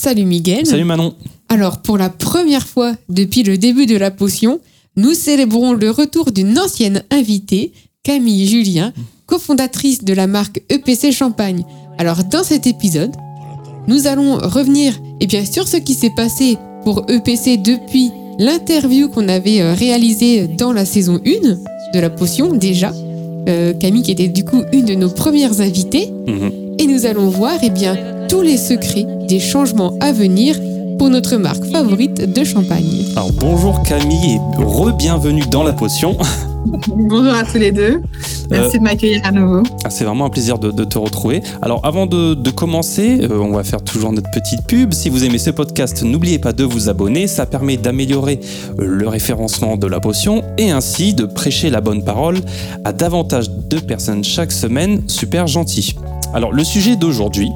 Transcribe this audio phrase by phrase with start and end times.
[0.00, 0.64] Salut Miguel.
[0.64, 1.12] Salut Manon.
[1.48, 4.60] Alors, pour la première fois depuis le début de la potion,
[4.94, 7.72] nous célébrons le retour d'une ancienne invitée,
[8.04, 8.92] Camille Julien,
[9.26, 11.64] cofondatrice de la marque EPC Champagne.
[11.98, 13.10] Alors, dans cet épisode,
[13.88, 19.28] nous allons revenir et bien sûr ce qui s'est passé pour EPC depuis l'interview qu'on
[19.28, 22.92] avait euh, réalisée dans la saison 1 de la potion déjà.
[23.48, 26.12] Euh, Camille qui était du coup une de nos premières invitées.
[26.28, 26.52] Mhm.
[26.78, 30.56] Et nous allons voir eh bien, tous les secrets des changements à venir
[30.98, 33.04] pour notre marque favorite de champagne.
[33.12, 36.16] Alors bonjour Camille et re-bienvenue dans la potion.
[36.88, 38.02] Bonjour à tous les deux.
[38.50, 39.62] Merci de m'accueillir à nouveau.
[39.84, 41.42] Ah, C'est vraiment un plaisir de, de te retrouver.
[41.62, 44.92] Alors avant de, de commencer, euh, on va faire toujours notre petite pub.
[44.92, 47.26] Si vous aimez ce podcast, n'oubliez pas de vous abonner.
[47.26, 48.40] Ça permet d'améliorer
[48.80, 52.38] euh, le référencement de la potion et ainsi de prêcher la bonne parole
[52.84, 55.02] à davantage de personnes chaque semaine.
[55.06, 55.94] Super gentil.
[56.34, 57.50] Alors le sujet d'aujourd'hui,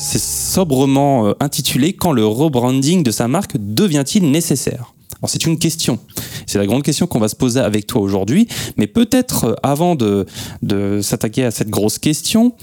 [0.00, 4.94] c'est sobrement euh, intitulé Quand le rebranding de sa marque devient-il nécessaire?
[5.26, 5.98] C'est une question.
[6.46, 8.48] C'est la grande question qu'on va se poser avec toi aujourd'hui.
[8.78, 10.24] Mais peut-être euh, avant de,
[10.62, 12.54] de s'attaquer à cette grosse question,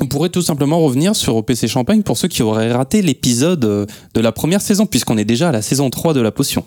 [0.00, 3.86] on pourrait tout simplement revenir sur OPC Champagne pour ceux qui auraient raté l'épisode euh,
[4.14, 6.64] de la première saison, puisqu'on est déjà à la saison 3 de la potion.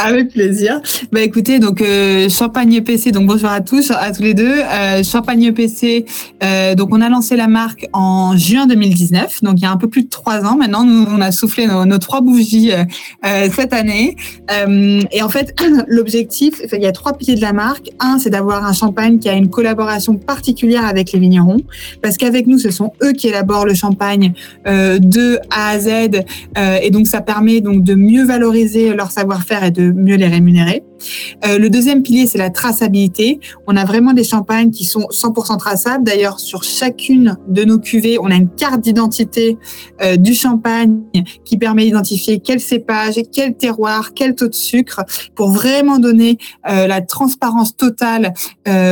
[0.00, 0.80] Avec plaisir.
[1.10, 4.60] Bah écoutez, donc euh, Champagne EPC, donc bonjour à tous, à tous les deux.
[4.60, 6.04] Euh, Champagne EPC,
[6.40, 9.76] euh, donc on a lancé la marque en juin 2019, donc il y a un
[9.76, 10.84] peu plus de trois ans maintenant.
[10.84, 12.84] Nous on a soufflé nos, nos trois bougies euh,
[13.26, 14.14] euh, cette année.
[14.52, 17.90] Euh, et en fait, l'objectif, il y a trois piliers de la marque.
[17.98, 21.58] Un, c'est d'avoir un champagne qui a une collaboration particulière avec les vignerons,
[22.02, 24.32] parce qu'avec nous, ce sont eux qui élaborent le champagne
[24.64, 25.88] de A à Z,
[26.82, 30.82] et donc ça permet donc de mieux valoriser leur savoir-faire et de mieux les rémunérer.
[31.44, 33.40] Euh, le deuxième pilier, c'est la traçabilité.
[33.66, 36.04] On a vraiment des champagnes qui sont 100% traçables.
[36.04, 39.58] D'ailleurs, sur chacune de nos cuvées, on a une carte d'identité
[40.02, 41.00] euh, du champagne
[41.44, 45.04] qui permet d'identifier quel cépage, quel terroir, quel taux de sucre,
[45.34, 46.38] pour vraiment donner
[46.68, 48.32] euh, la transparence totale.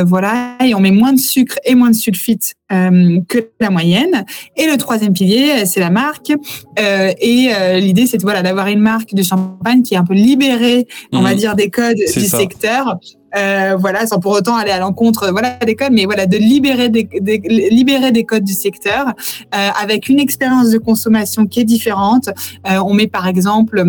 [0.06, 4.24] Voilà, et on met moins de sucre et moins de sulfite que la moyenne.
[4.56, 6.32] Et le troisième pilier, c'est la marque.
[6.78, 11.20] Et l'idée, c'est voilà d'avoir une marque de champagne qui est un peu libérée, on
[11.20, 11.36] va Mhm.
[11.36, 12.38] dire, des codes du ça.
[12.38, 12.98] secteur.
[13.36, 16.88] Euh, voilà, sans pour autant aller à l'encontre, voilà, des codes, mais voilà, de libérer
[16.88, 17.38] des, des-
[17.70, 22.28] libérer des codes du secteur euh, avec une expérience de consommation qui est différente.
[22.66, 23.84] Euh, on met par exemple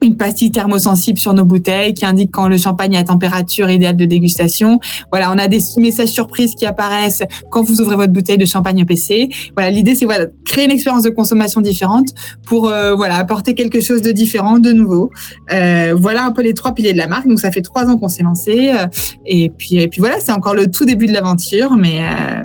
[0.00, 3.96] une pastille thermosensible sur nos bouteilles qui indique quand le champagne est à température idéale
[3.96, 4.80] de dégustation.
[5.10, 8.80] Voilà, on a des messages surprises qui apparaissent quand vous ouvrez votre bouteille de champagne
[8.80, 9.28] EPC.
[9.54, 12.08] Voilà, l'idée c'est voilà, créer une expérience de consommation différente
[12.46, 15.10] pour euh, voilà, apporter quelque chose de différent, de nouveau.
[15.52, 17.26] Euh, voilà un peu les trois piliers de la marque.
[17.26, 18.86] Donc ça fait trois ans qu'on s'est lancé euh,
[19.26, 22.42] et puis et puis voilà, c'est encore le tout début de l'aventure, mais, euh,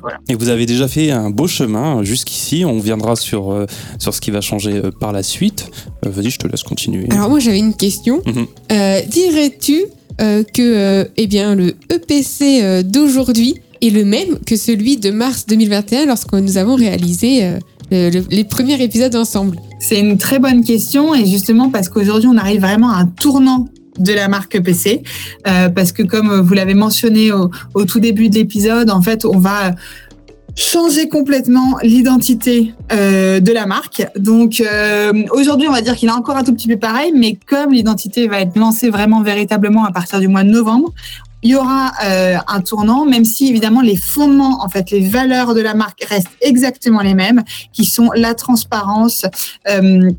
[0.00, 0.18] voilà.
[0.28, 2.64] Et vous avez déjà fait un beau chemin jusqu'ici.
[2.64, 3.66] On viendra sur, euh,
[3.98, 5.70] sur ce qui va changer euh, par la suite.
[6.06, 7.06] Euh, Vas-y, je te laisse continuer.
[7.10, 8.22] Alors moi j'avais une question.
[8.26, 8.46] Mhm.
[8.72, 9.82] Euh, Dirais-tu
[10.20, 15.10] euh, que euh, eh bien, le EPC euh, d'aujourd'hui est le même que celui de
[15.10, 17.58] mars 2021 lorsque nous avons réalisé euh,
[17.90, 19.58] le- le- les premiers épisodes ensemble?
[19.80, 23.66] C'est une très bonne question et justement parce qu'aujourd'hui on arrive vraiment à un tournant
[23.98, 25.02] de la marque EPC
[25.46, 29.38] euh, parce que comme vous l'avez mentionné au, tout début de l'épisode, en fait on
[29.38, 29.72] va
[30.54, 34.06] changer complètement l'identité euh, de la marque.
[34.16, 37.38] Donc euh, aujourd'hui on va dire qu'il est encore un tout petit peu pareil, mais
[37.46, 40.92] comme l'identité va être lancée vraiment véritablement à partir du mois de novembre,
[41.42, 45.54] il y aura euh, un tournant, même si évidemment les fondements, en fait, les valeurs
[45.54, 47.42] de la marque restent exactement les mêmes,
[47.72, 49.26] qui sont la transparence,
[49.68, 50.10] euh,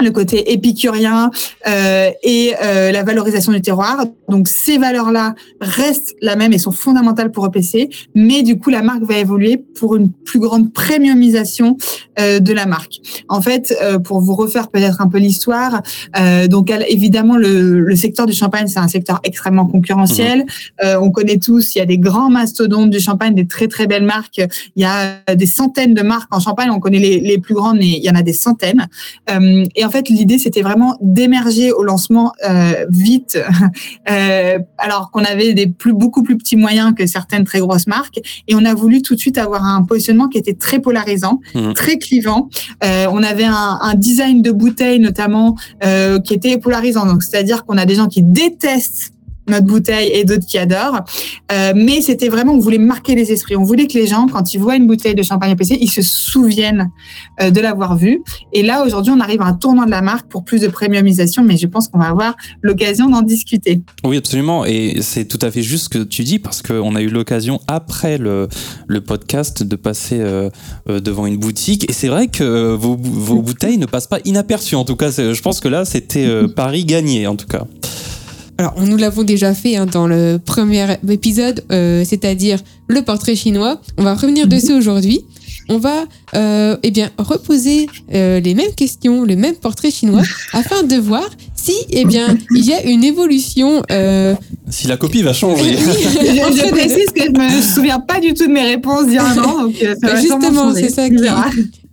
[0.00, 1.30] le côté épicurien
[1.66, 4.04] euh, et euh, la valorisation du terroir.
[4.28, 8.82] Donc ces valeurs-là restent la même et sont fondamentales pour EPC, mais du coup la
[8.82, 11.76] marque va évoluer pour une plus grande premiumisation
[12.18, 13.00] euh, de la marque.
[13.28, 15.82] En fait, euh, pour vous refaire peut-être un peu l'histoire,
[16.18, 20.44] euh, donc évidemment le, le secteur du champagne c'est un secteur extrêmement concurrentiel.
[20.82, 23.86] Euh, on connaît tous, il y a des grands mastodontes du champagne, des très très
[23.86, 24.40] belles marques.
[24.76, 26.70] Il y a des centaines de marques en champagne.
[26.70, 28.88] On connaît les, les plus grandes, mais il y en a des centaines.
[29.74, 33.38] Et en fait, l'idée, c'était vraiment d'émerger au lancement euh, vite,
[34.10, 38.20] euh, alors qu'on avait des plus, beaucoup plus petits moyens que certaines très grosses marques.
[38.48, 41.74] Et on a voulu tout de suite avoir un positionnement qui était très polarisant, Mhm.
[41.74, 42.48] très clivant.
[42.84, 47.06] Euh, on avait un, un design de bouteille notamment euh, qui était polarisant.
[47.06, 49.12] Donc, c'est-à-dire qu'on a des gens qui détestent
[49.48, 51.04] notre bouteille et d'autres qui adorent.
[51.52, 53.56] Euh, mais c'était vraiment, on voulait marquer les esprits.
[53.56, 56.02] On voulait que les gens, quand ils voient une bouteille de champagne EPC, ils se
[56.02, 56.90] souviennent
[57.40, 58.22] euh, de l'avoir vue.
[58.52, 61.44] Et là, aujourd'hui, on arrive à un tournant de la marque pour plus de premiumisation,
[61.44, 63.80] mais je pense qu'on va avoir l'occasion d'en discuter.
[64.04, 64.64] Oui, absolument.
[64.64, 67.60] Et c'est tout à fait juste ce que tu dis parce qu'on a eu l'occasion
[67.68, 68.48] après le,
[68.86, 70.50] le podcast de passer euh,
[70.88, 71.88] devant une boutique.
[71.88, 74.76] Et c'est vrai que vos, vos bouteilles ne passent pas inaperçues.
[74.76, 76.26] En tout cas, je pense que là, c'était
[76.56, 77.64] Paris gagné, en tout cas.
[78.58, 82.58] Alors, nous l'avons déjà fait hein, dans le premier épisode, euh, c'est-à-dire
[82.88, 83.80] le portrait chinois.
[83.98, 85.24] On va revenir dessus aujourd'hui.
[85.68, 86.04] On va
[86.34, 90.22] euh, eh bien, reposer euh, les mêmes questions, le même portrait chinois,
[90.52, 93.82] afin de voir si eh bien, il y a une évolution.
[93.90, 94.34] Euh,
[94.70, 95.76] si la copie va changer.
[95.76, 99.18] je, je précise que je me souviens pas du tout de mes réponses d'il y
[99.18, 99.62] a un an.
[99.64, 101.16] Donc ça va Justement, c'est ça qui,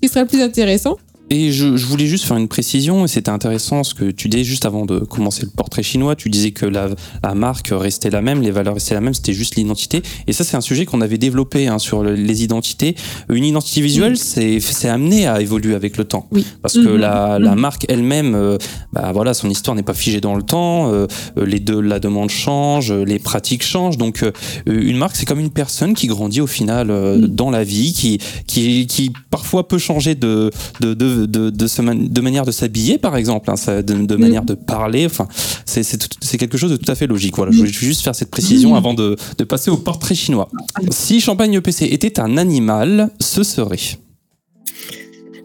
[0.01, 0.97] qui sera le plus intéressant.
[1.33, 4.43] Et je, je, voulais juste faire une précision, et c'était intéressant ce que tu disais
[4.43, 6.15] juste avant de commencer le portrait chinois.
[6.15, 6.89] Tu disais que la,
[7.23, 10.03] la marque restait la même, les valeurs restaient la même, c'était juste l'identité.
[10.27, 12.95] Et ça, c'est un sujet qu'on avait développé hein, sur le, les identités.
[13.29, 16.27] Une identité visuelle, c'est c'est amené à évoluer avec le temps.
[16.31, 16.45] Oui.
[16.61, 18.59] Parce que la, la marque elle-même, euh,
[18.91, 20.93] bah voilà, son histoire n'est pas figée dans le temps.
[20.93, 23.97] Euh, les deux, la demande change, les pratiques changent.
[23.97, 24.31] Donc, euh,
[24.67, 26.91] une marque, c'est comme une personne qui grandit au final
[27.27, 32.07] dans la vie, qui, qui, qui parfois peut changer de, de, de de, de, man
[32.07, 35.05] de manière de s'habiller, par exemple, hein, ça, de, de, manière de parler.
[35.05, 35.27] Enfin,
[35.65, 37.35] c'est quelque chose de tout à fait logique.
[37.35, 40.49] Voilà, je voulais juste faire cette précision avant de, de passer au portrait chinois.
[40.89, 43.97] Si Champagne EPC était un animal, ce serait?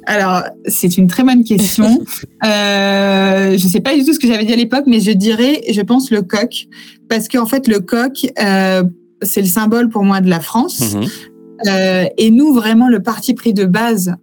[0.08, 1.84] Alors, c'est une très bonne question.
[2.44, 5.10] euh, je ne sais pas du tout ce que j'avais dit à l'époque, mais je
[5.10, 6.66] dirais, je pense, le coq.
[7.10, 8.84] Parce qu'en fait, le coq, euh,
[9.20, 10.94] c'est le symbole pour moi de la France.
[10.94, 11.00] Mmh.
[11.66, 14.14] Euh, et nous, vraiment, le parti pris de base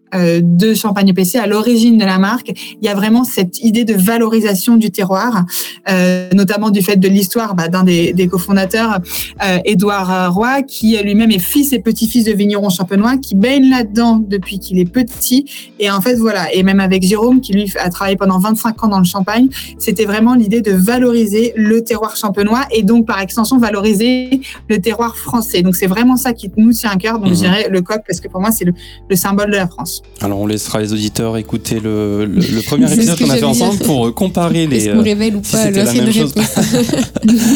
[0.41, 2.51] de Champagne EPC, à l'origine de la marque,
[2.81, 5.45] il y a vraiment cette idée de valorisation du terroir,
[5.89, 8.99] euh, notamment du fait de l'histoire bah, d'un des, des cofondateurs,
[9.43, 14.21] euh, Édouard Roy, qui lui-même est fils et petit-fils de vignerons champenois, qui baigne là-dedans
[14.25, 15.45] depuis qu'il est petit.
[15.79, 18.87] Et en fait, voilà, et même avec Jérôme, qui lui a travaillé pendant 25 ans
[18.87, 19.47] dans le Champagne,
[19.77, 25.15] c'était vraiment l'idée de valoriser le terroir champenois et donc, par extension, valoriser le terroir
[25.17, 25.61] français.
[25.61, 27.19] Donc, c'est vraiment ça qui nous tient à cœur.
[27.19, 28.73] Donc, je dirais le coq, parce que pour moi, c'est le,
[29.09, 30.01] le symbole de la France.
[30.21, 33.79] Alors on laissera les auditeurs écouter le, le, le premier épisode qu'on a fait ensemble
[33.79, 34.87] pour comparer les.
[34.87, 36.33] Est-ce qu'on révèle ou si pas c'était la même chose.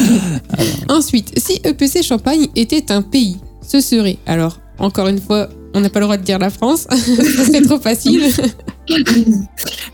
[0.88, 5.90] Ensuite, si EPC Champagne était un pays, ce serait alors encore une fois, on n'a
[5.90, 8.22] pas le droit de dire la France, ce serait trop facile.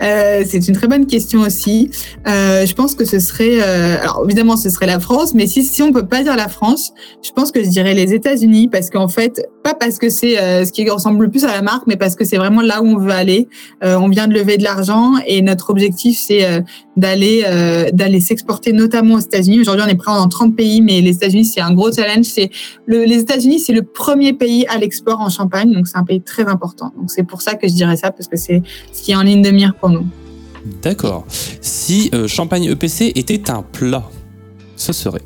[0.03, 1.91] Euh, c'est une très bonne question aussi.
[2.29, 5.65] Euh, je pense que ce serait, euh, alors évidemment, ce serait la France, mais si,
[5.65, 8.91] si on peut pas dire la France, je pense que je dirais les États-Unis, parce
[8.91, 11.87] qu'en fait, pas parce que c'est euh, ce qui ressemble le plus à la marque,
[11.87, 13.49] mais parce que c'est vraiment là où on veut aller.
[13.83, 16.63] Euh, on vient de lever de l'argent et notre objectif, c'est
[16.97, 17.45] d'aller
[17.93, 19.61] d'aller s'exporter notamment aux États-Unis.
[19.61, 22.25] Aujourd'hui, on est présent dans 30 pays, mais les États-Unis, c'est un gros challenge.
[22.27, 22.51] C'est
[22.87, 26.21] le, les États-Unis, c'est le premier pays à l'export en Champagne, donc c'est un pays
[26.21, 26.93] très important.
[26.99, 29.23] Donc c'est pour ça que je dirais ça, parce que c'est ce qui est en
[29.23, 30.07] ligne de mire pour nous.
[30.83, 31.25] D'accord.
[31.61, 34.09] Si euh, Champagne EPC était un plat,
[34.77, 35.23] ce serait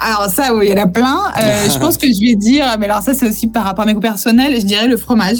[0.00, 1.32] alors ça, oui, il y en a plein.
[1.40, 3.86] Euh, je pense que je vais dire, mais alors ça c'est aussi par rapport à
[3.86, 5.38] mes goûts personnels, je dirais le fromage.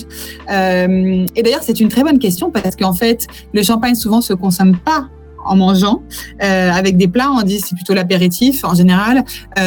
[0.50, 4.32] Euh, et d'ailleurs c'est une très bonne question parce qu'en fait le champagne souvent se
[4.32, 5.08] consomme pas
[5.44, 6.02] en mangeant.
[6.42, 9.24] Euh, avec des plats, on dit c'est plutôt l'apéritif en général.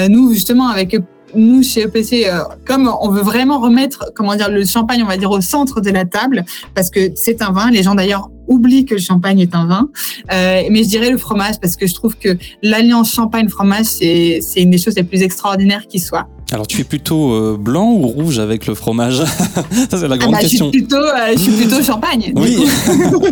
[0.09, 0.95] Nous justement avec
[1.37, 5.17] nous chez EPC, euh, comme on veut vraiment remettre, comment dire, le champagne, on va
[5.17, 6.43] dire au centre de la table,
[6.75, 7.71] parce que c'est un vin.
[7.71, 9.89] Les gens d'ailleurs oublient que le champagne est un vin.
[10.31, 14.61] Euh, mais je dirais le fromage parce que je trouve que l'alliance champagne-fromage, c'est c'est
[14.61, 16.27] une des choses les plus extraordinaires qui soit.
[16.51, 19.21] Alors tu es plutôt euh, blanc ou rouge avec le fromage?
[19.89, 20.71] Ça c'est la grande Ah bah, je question.
[20.71, 22.31] suis plutôt, euh, je suis plutôt champagne.
[22.35, 22.57] Oui.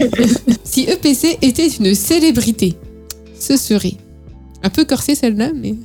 [0.63, 2.75] si EPC était une célébrité,
[3.39, 3.95] ce serait
[4.63, 5.75] un peu corsé celle-là, mais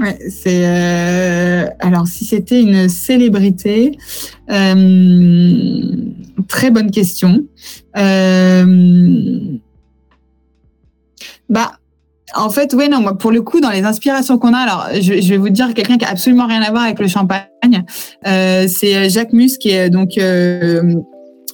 [0.00, 3.98] Ouais, c'est euh, alors si c'était une célébrité,
[4.50, 5.82] euh,
[6.48, 7.44] très bonne question.
[7.98, 9.38] Euh,
[11.48, 11.72] bah
[12.34, 15.20] en fait, ouais, non, moi, pour le coup, dans les inspirations qu'on a, alors, je,
[15.20, 17.48] je vais vous dire quelqu'un qui a absolument rien à voir avec le champagne.
[18.24, 20.12] C'est Jacques Mus, qui est donc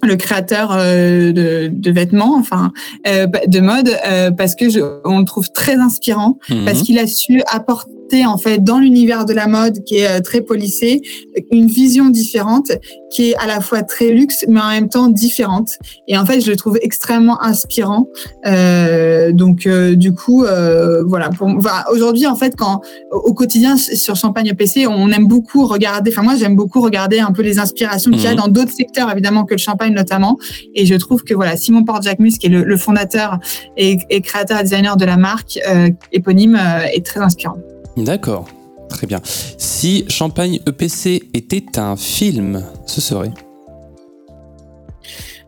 [0.07, 2.73] le créateur euh, de, de vêtements, enfin,
[3.07, 6.65] euh, de mode, euh, parce que je, on le trouve très inspirant, Mhm.
[6.65, 7.91] parce qu'il a su apporter
[8.27, 11.03] en fait dans l'univers de la mode qui est euh, très policé,
[11.51, 12.73] une vision différente
[13.11, 15.69] qui est à la fois très luxe mais en même temps différente.
[16.09, 18.07] Et en fait, je le trouve extrêmement inspirant.
[18.47, 21.31] Euh, donc euh, du coup, euh, voilà.
[21.31, 26.11] Pour, enfin, aujourd'hui, en fait, quand au quotidien sur Champagne PC, on aime beaucoup regarder.
[26.13, 28.37] Enfin, moi, j'aime beaucoup regarder un peu les inspirations qu'il y a Mhm.
[28.37, 30.39] dans d'autres secteurs, évidemment que le champagne notamment.
[30.75, 33.39] Et je trouve que voilà, Simon Porte-Jacquemus, qui est le, le fondateur
[33.77, 37.57] et, et créateur et designer de la marque euh, éponyme, euh, est très inspirant.
[37.97, 38.47] D'accord.
[38.89, 39.21] Très bien.
[39.25, 43.33] Si Champagne EPC était un film, ce serait?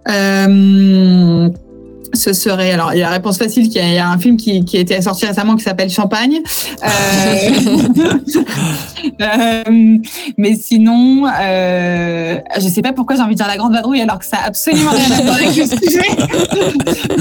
[0.08, 1.50] Euh,
[2.14, 4.08] ce serait alors il y a la réponse facile qu'il y a, il y a
[4.08, 6.40] un film qui, qui a été sorti récemment qui s'appelle Champagne.
[6.82, 7.50] Euh,
[9.20, 9.98] euh,
[10.36, 14.18] mais sinon euh, je sais pas pourquoi j'ai envie de dire la grande vadrouille alors
[14.18, 16.08] que ça a absolument rien à voir avec le sujet.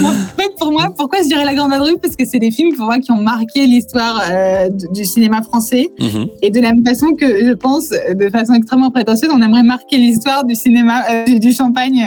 [0.04, 1.98] En fait pour moi pourquoi je dirais la grande vadrouille?
[2.02, 5.90] Parce que c'est des films pour moi qui ont marqué l'histoire euh, du cinéma français.
[6.00, 6.28] Mhm.
[6.42, 9.98] et de la même façon que je pense, de façon extrêmement prétentieuse, on aimerait marquer
[9.98, 12.06] l'histoire du cinéma, du, du champagne,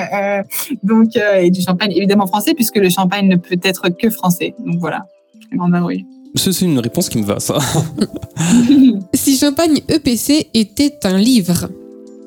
[0.82, 4.54] donc et du champagne évidemment français, puisque le champagne ne peut être que français.
[4.64, 5.06] Donc voilà,
[5.50, 6.04] la grande vadrouille.
[6.36, 7.58] C'est une réponse qui me va, ça.
[9.14, 11.68] Si Champagne EPC était un livre,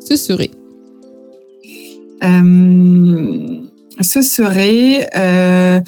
[0.05, 0.51] ce serait.
[2.23, 3.57] Euh,
[4.01, 5.09] ce serait.
[5.15, 5.79] euh,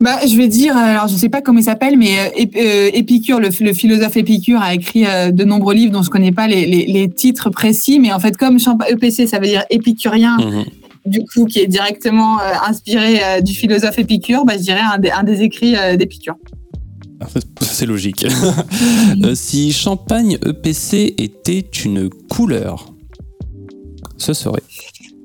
[0.00, 3.38] bah, je vais dire, alors je sais pas comment il s'appelle, mais euh, Ép- Épicure,
[3.40, 6.66] le, le philosophe Épicure, a écrit euh, de nombreux livres dont je connais pas les,
[6.66, 10.64] les, les titres précis, mais en fait, comme champa- EPC, ça veut dire épicurien, Mhm.
[11.06, 14.98] Du coup, qui est directement euh, inspiré euh, du philosophe Épicure, bah, je dirais un
[14.98, 16.36] des, un des écrits euh, d'Épicure.
[17.60, 18.26] C'est logique.
[19.34, 22.92] Si Champagne EPC était une couleur,
[24.16, 24.62] ce serait.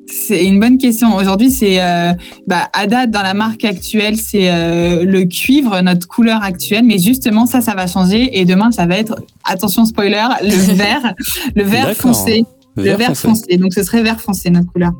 [0.09, 1.15] C'est une bonne question.
[1.15, 2.13] Aujourd'hui, c'est euh,
[2.47, 6.83] bah, à date dans la marque actuelle, c'est euh, le cuivre, notre couleur actuelle.
[6.83, 8.39] Mais justement, ça, ça va changer.
[8.39, 11.13] Et demain, ça va être, attention spoiler, le vert,
[11.55, 12.43] le vert foncé,
[12.75, 13.57] le vert foncé.
[13.57, 14.91] Donc, ce serait vert foncé notre couleur.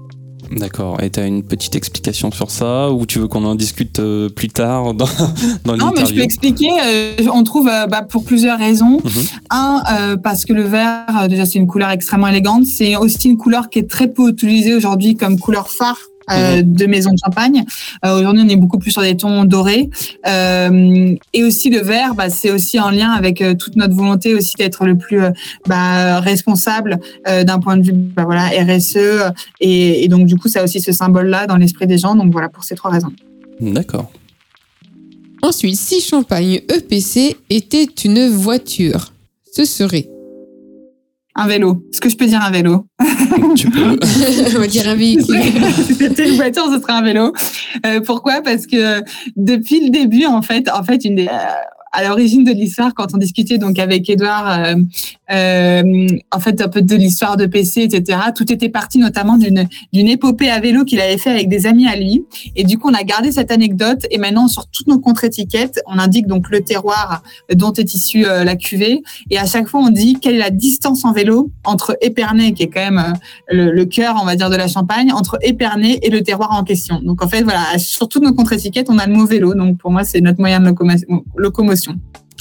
[0.51, 1.01] D'accord.
[1.01, 4.29] Et tu as une petite explication sur ça ou tu veux qu'on en discute euh,
[4.29, 5.07] plus tard dans,
[5.65, 6.69] dans Non, mais je peux expliquer.
[6.83, 8.99] euh, on trouve euh, bah, pour plusieurs raisons.
[9.03, 9.11] Mhm.
[9.51, 12.65] Un, euh, parce que le vert, déjà, c'est une couleur extrêmement élégante.
[12.65, 16.08] C'est aussi une couleur qui est très peu utilisée aujourd'hui comme couleur phare.
[16.31, 17.63] Euh, de maison de champagne.
[18.05, 19.89] Euh, Aujourd'hui, on est beaucoup plus sur des tons dorés.
[20.27, 24.33] Euh, et aussi le vert, bah, c'est aussi en lien avec euh, toute notre volonté
[24.33, 25.31] aussi d'être le plus euh,
[25.67, 29.31] bah, responsable euh, d'un point de vue bah, voilà, RSE.
[29.59, 32.15] Et, et donc, du coup, ça a aussi ce symbole-là dans l'esprit des gens.
[32.15, 33.11] Donc, voilà, pour ces trois raisons.
[33.59, 34.11] D'accord.
[35.41, 39.13] Ensuite, si Champagne EPC était une voiture,
[39.53, 40.09] ce serait.
[41.41, 41.85] Un vélo.
[41.89, 42.85] Est-ce que je peux dire un vélo?
[43.55, 43.79] Tu peux.
[44.55, 45.41] On va dire un véhicule.
[45.87, 47.33] si c'était une voiture, ce serait un vélo.
[47.85, 48.41] Euh, pourquoi?
[48.41, 49.01] Parce que
[49.37, 53.13] depuis le début, en fait, en fait, une des, euh, à l'origine de l'histoire, quand
[53.13, 54.75] on discutait donc avec Edouard, euh, euh,
[55.29, 58.19] en fait, un peu de l'histoire de PC, etc.
[58.35, 61.95] Tout était parti notamment d'une épopée à vélo qu'il avait fait avec des amis à
[61.95, 62.25] lui.
[62.55, 64.05] Et du coup, on a gardé cette anecdote.
[64.11, 67.21] Et maintenant, sur toutes nos contre-étiquettes, on indique donc le terroir
[67.53, 69.01] dont est issue euh, la cuvée.
[69.29, 72.63] Et à chaque fois, on dit quelle est la distance en vélo entre Épernay, qui
[72.63, 73.13] est quand même euh,
[73.51, 76.63] le, le cœur, on va dire, de la Champagne, entre Épernay et le terroir en
[76.63, 76.99] question.
[77.03, 79.53] Donc en fait, voilà, sur toutes nos contre-étiquettes, on a le mot vélo.
[79.53, 81.95] Donc pour moi, c'est notre moyen de locomo- locomotion.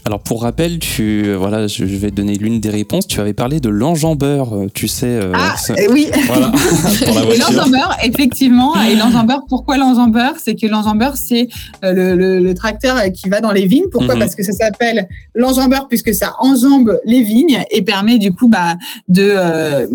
[0.08, 3.06] Alors pour rappel, tu voilà, je vais te donner l'une des réponses.
[3.06, 5.04] Tu avais parlé de l'enjambeur, euh, tu sais.
[5.04, 6.06] euh, Ah, euh, oui.
[6.26, 6.50] Voilà,
[7.38, 8.72] l'enjambeur, effectivement.
[8.90, 10.32] Et l'enjambeur, pourquoi l'enjambeur?
[10.42, 11.48] C'est que l'enjambeur, c'est
[11.84, 13.84] euh, le, le- le tracteur euh, qui va dans les vignes.
[13.92, 14.14] Pourquoi?
[14.14, 14.20] Mhm.
[14.20, 18.76] Parce que ça s'appelle l'enjambeur puisque ça enjambe les vignes et permet du coup bah,
[19.08, 19.86] de euh,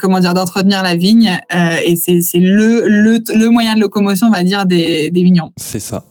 [0.00, 1.38] comment dire d'entretenir la vigne.
[1.54, 5.22] Euh, et c'est c'est le, le, le moyen de locomotion, on va dire, des, des
[5.22, 5.52] vignons.
[5.58, 6.02] C'est ça.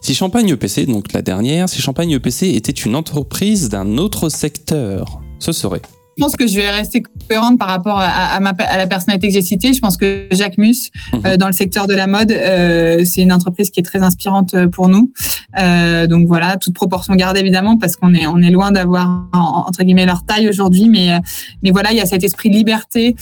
[0.00, 5.20] Si Champagne EPC, donc la dernière, si Champagne EPC était une entreprise d'un autre secteur,
[5.38, 5.82] ce serait.
[6.16, 9.28] Je pense que je vais rester cohérente par rapport à, à ma, à la personnalité
[9.28, 9.72] que j'ai citée.
[9.72, 11.20] Je pense que Jacques Mus, Mhm.
[11.24, 14.52] euh, dans le secteur de la mode, euh, c'est une entreprise qui est très inspirante
[14.54, 15.12] euh, pour nous.
[15.60, 19.64] Euh, donc voilà, toute proportion gardée évidemment, parce qu'on est on est loin d'avoir en-
[19.68, 21.20] entre guillemets leur taille aujourd'hui, mais
[21.62, 23.14] mais voilà, il y a cet esprit de liberté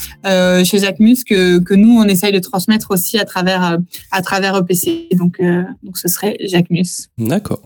[0.64, 3.76] chez Jacques Mus que que nous on essaye de transmettre aussi à travers
[4.10, 5.08] à travers EPC.
[5.18, 7.08] Donc euh, donc ce serait Jacques Mus.
[7.18, 7.60] D'accord.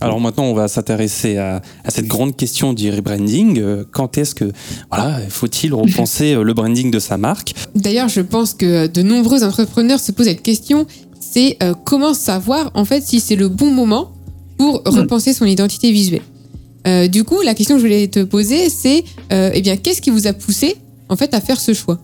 [0.00, 3.58] Alors maintenant, on va s'intéresser à, à cette grande question du rebranding.
[3.58, 4.52] Euh, Quand est-ce que,
[4.90, 7.54] voilà, faut-il repenser euh, le branding de sa marque?
[7.74, 10.86] D'ailleurs, je pense que de nombreux entrepreneurs se posent cette question.
[11.18, 14.12] C'est euh, comment savoir en fait si c'est le bon moment
[14.58, 16.22] pour repenser son identité visuelle?
[16.86, 20.00] Euh, du coup, la question que je voulais te poser, c'est euh, eh bien, qu'est-ce
[20.00, 20.76] qui vous a poussé
[21.08, 21.98] en fait à faire ce choix?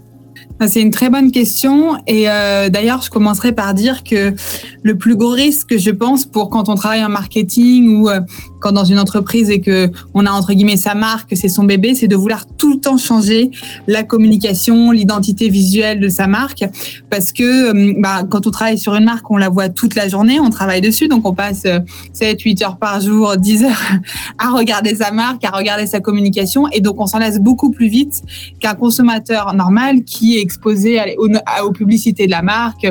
[0.68, 1.96] C'est une très bonne question.
[2.06, 4.34] Et euh, d'ailleurs, je commencerai par dire que
[4.82, 8.20] le plus gros risque, je pense, pour quand on travaille en marketing ou euh,
[8.60, 11.94] quand dans une entreprise et que on a entre guillemets sa marque, c'est son bébé,
[11.94, 13.50] c'est de vouloir tout le temps changer
[13.88, 16.64] la communication, l'identité visuelle de sa marque,
[17.10, 20.08] parce que euh, bah, quand on travaille sur une marque, on la voit toute la
[20.08, 21.66] journée, on travaille dessus, donc on passe
[22.12, 23.92] 7, 8 heures par jour, 10 heures
[24.38, 27.88] à regarder sa marque, à regarder sa communication, et donc on s'en laisse beaucoup plus
[27.88, 28.22] vite
[28.60, 32.86] qu'un consommateur normal qui est exposé aux publicités de la marque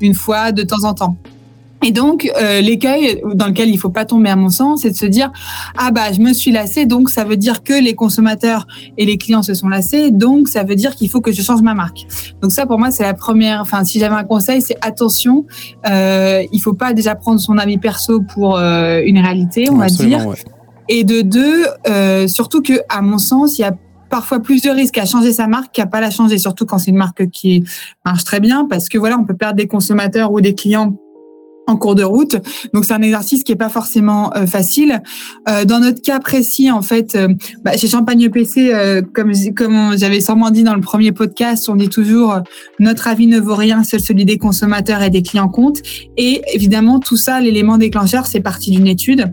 [0.00, 1.16] une fois de temps en temps.
[1.84, 4.96] Et donc, euh, l'écueil dans lequel il faut pas tomber, à mon sens, c'est de
[4.96, 5.30] se dire
[5.76, 9.18] ah bah je me suis lassé, donc ça veut dire que les consommateurs et les
[9.18, 12.06] clients se sont lassés, donc ça veut dire qu'il faut que je change ma marque.
[12.40, 13.60] Donc ça, pour moi, c'est la première.
[13.60, 15.44] Enfin, si j'avais un conseil, c'est attention,
[15.86, 19.88] euh, il faut pas déjà prendre son avis perso pour euh, une réalité, on va
[19.88, 20.26] dire.
[20.88, 23.74] Et de deux, euh, surtout que, à mon sens, il y a
[24.14, 26.92] parfois plus de risques à changer sa marque qu'à pas la changer, surtout quand c'est
[26.92, 27.64] une marque qui
[28.04, 30.94] marche très bien, parce que voilà, on peut perdre des consommateurs ou des clients
[31.66, 32.36] en cours de route.
[32.72, 35.02] Donc c'est un exercice qui est pas forcément euh, facile.
[35.48, 37.28] Euh, dans notre cas précis, en fait, euh,
[37.62, 38.72] bah, chez Champagne EPC,
[39.12, 42.40] comme comme j'avais sûrement dit dans le premier podcast, on dit toujours
[42.78, 45.78] notre avis ne vaut rien, seul celui des consommateurs et des clients compte.
[46.16, 49.32] Et évidemment, tout ça, l'élément déclencheur, c'est parti d'une étude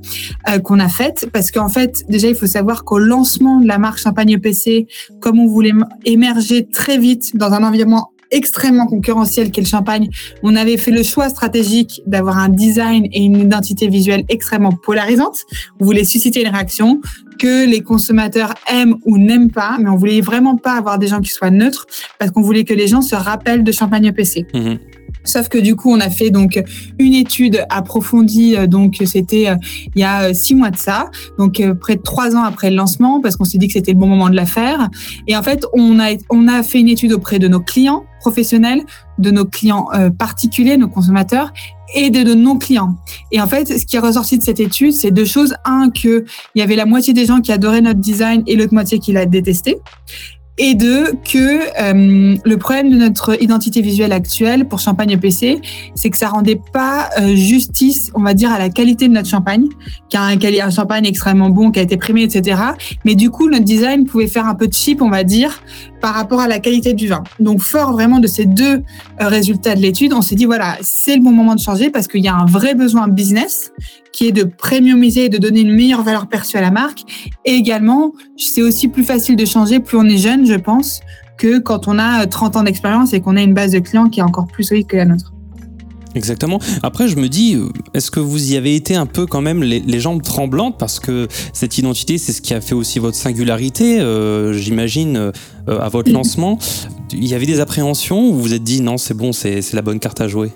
[0.64, 4.00] qu'on a faite parce qu'en fait, déjà, il faut savoir qu'au lancement de la marque
[4.00, 4.88] Champagne EPC,
[5.20, 5.74] comme on voulait
[6.06, 10.10] émerger très vite dans un environnement extrêmement concurrentiel qu'est le champagne,
[10.44, 15.46] on avait fait le choix stratégique d'avoir un design et une identité visuelle extrêmement polarisante.
[15.80, 17.02] On voulait susciter une réaction
[17.40, 21.22] que les consommateurs aiment ou n'aiment pas, mais on voulait vraiment pas avoir des gens
[21.22, 21.88] qui soient neutres
[22.20, 24.46] parce qu'on voulait que les gens se rappellent de Champagne EPC.
[24.54, 24.76] Mmh.
[25.24, 26.62] Sauf que du coup, on a fait donc
[27.00, 28.56] une étude approfondie.
[28.56, 29.56] Euh, donc c'était euh,
[29.96, 32.75] il y a euh, six mois de ça, donc près de trois ans après le
[32.75, 34.90] lancement, parce qu'on s'est dit que c'était le bon moment de la faire.
[35.28, 38.84] Et en fait, on a on a fait une étude auprès de nos clients professionnels,
[39.18, 39.88] de nos clients
[40.20, 41.51] particuliers, nos consommateurs,
[41.96, 42.96] et de, de non-clients.
[43.32, 45.56] Et en fait, ce qui est ressorti de cette étude, c'est deux choses.
[45.66, 46.25] Un, que
[46.56, 49.12] il y avait la moitié des gens qui adoraient notre design et l'autre moitié qui
[49.12, 49.78] l'a détesté
[50.63, 55.60] et deux, que euh, le problème de notre identité visuelle actuelle pour Champagne PC,
[55.96, 59.27] c'est que ça rendait pas euh, justice, on va dire, à la qualité de notre
[59.27, 59.65] champagne,
[60.10, 62.62] qui a un, un, champagne extrêmement bon, qui a été primé, etc.
[63.06, 65.63] Mais du coup, notre design pouvait faire un peu de cheap, on va dire,
[66.00, 67.24] par rapport à la qualité du vin.
[67.39, 68.84] Donc, fort vraiment de ces deux
[69.20, 72.08] euh, résultats de l'étude, on s'est dit, voilà, c'est le bon moment de changer parce
[72.08, 73.72] qu'il y a un vrai besoin business
[74.12, 77.00] qui est de premiumiser et de donner une meilleure valeur perçue à la marque.
[77.46, 81.01] Et également, c'est aussi plus facile de changer plus on est jeune, je pense,
[81.38, 84.20] que quand on a 30 ans d'expérience et qu'on a une base de clients qui
[84.20, 85.34] est encore plus solide que la nôtre.
[86.13, 86.60] Exactement.
[86.84, 89.63] Après, je me dis, euh, est-ce que vous y avez été un peu quand même
[89.63, 90.77] les, jambes tremblantes?
[90.77, 95.79] Parce que cette identité, c'est ce qui a fait aussi votre singularité, euh, j'imagine, euh,
[95.79, 96.60] à votre lancement.
[97.13, 99.81] Il y avait des appréhensions ou vous vous êtes dit non, c'est bon, c'est la
[99.81, 100.51] bonne carte à jouer?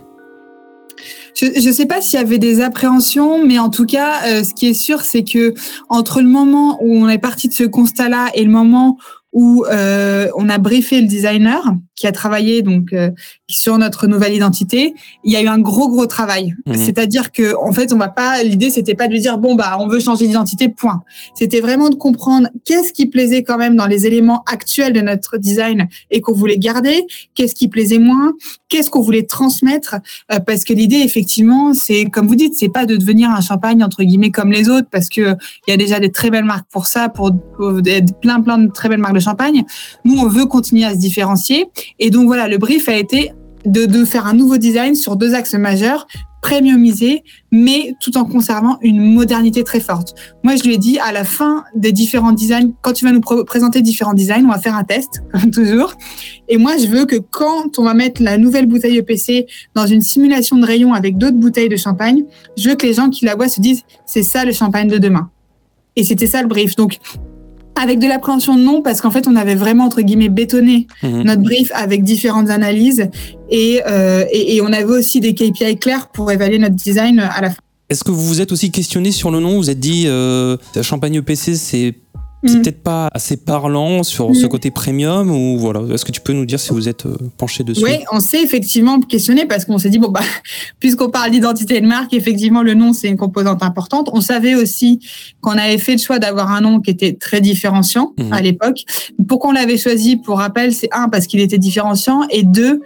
[1.35, 4.53] Je ne sais pas s'il y avait des appréhensions, mais en tout cas, euh, ce
[4.53, 5.53] qui est sûr, c'est que
[5.89, 8.98] entre le moment où on est parti de ce constat-là et le moment
[9.35, 11.61] où euh, on a briefé le designer
[11.96, 13.12] qui a travaillé donc euh,
[13.48, 14.94] sur notre nouvelle identité.
[15.24, 16.55] Il y a eu un gros gros travail.
[16.66, 16.75] Mhm.
[16.75, 18.44] C'est-à-dire que en fait, on va pas.
[18.44, 21.03] L'idée c'était pas de lui dire bon bah on veut changer d'identité point.
[21.36, 25.38] C'était vraiment de comprendre qu'est-ce qui plaisait quand même dans les éléments actuels de notre
[25.38, 28.34] design et qu'on voulait garder, qu'est-ce qui plaisait moins,
[28.70, 29.96] qu'est-ce qu'on voulait transmettre
[30.31, 33.84] euh, parce que l'idée effectivement c'est comme vous dites c'est pas de devenir un champagne
[33.84, 35.36] entre guillemets comme les autres parce que
[35.68, 37.74] il y a déjà des très belles marques pour ça pour, pour
[38.22, 39.64] plein plein de très belles marques de champagne.
[40.03, 41.68] Nous, on veut continuer à se différencier.
[42.00, 43.31] Et donc, voilà, le brief a été
[43.65, 46.07] de, faire un nouveau design sur deux axes majeurs
[46.41, 50.13] premiumiser, mais tout en conservant une modernité très forte.
[50.43, 53.21] Moi, je lui ai dit, à la fin des différents designs, quand tu vas nous
[53.21, 55.95] présenter différents designs, on va faire un test, comme toujours.
[56.48, 60.03] Et moi, je veux que quand on va mettre la nouvelle bouteille EPC dans une
[60.03, 63.35] simulation de rayon avec d'autres bouteilles de champagne, je veux que les gens qui la
[63.35, 65.31] voient se disent, c'est ça le champagne de demain.
[65.95, 66.75] Et c'était ça le brief.
[66.75, 67.00] Donc,
[67.75, 71.24] avec de l'appréhension, non, parce qu'en fait, on avait vraiment, entre guillemets, bétonné mhm.
[71.24, 73.09] notre brief avec différentes analyses
[73.50, 77.42] et, euh, et, et, on avait aussi des KPI clairs pour évaluer notre design à
[77.42, 77.57] la fin.
[77.90, 79.51] Est-ce que vous vous êtes aussi questionné sur le nom?
[79.51, 81.94] Vous vous êtes dit, euh, Champagne PC, c'est
[82.46, 82.62] c'est mm.
[82.62, 84.50] peut-être pas assez parlant sur ce mm.
[84.50, 85.81] côté premium ou voilà.
[85.94, 87.84] Est-ce que tu peux nous dire si vous êtes euh, penché dessus?
[87.84, 90.22] Oui, on s'est effectivement questionné parce qu'on s'est dit bon bah
[90.79, 94.10] puisqu'on parle d'identité de marque, effectivement le nom c'est une composante importante.
[94.14, 95.00] On savait aussi
[95.42, 98.34] qu'on avait fait le choix d'avoir un nom qui était très différenciant mm.
[98.34, 98.84] à l'époque.
[99.27, 102.81] Pourquoi on l'avait choisi Pour rappel, c'est un parce qu'il était différenciant et deux